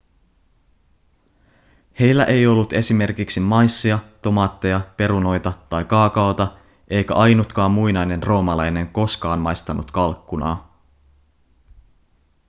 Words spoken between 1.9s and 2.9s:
heillä ei ollut